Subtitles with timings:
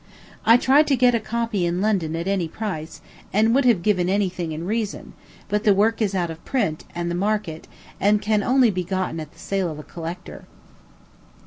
[0.47, 3.01] I tried to get a copy in London at any price,
[3.31, 5.13] and would have given any thing in reason;
[5.47, 7.67] but the work is out of print and the market,
[7.99, 10.45] and can only be gotten at the sale of a collector.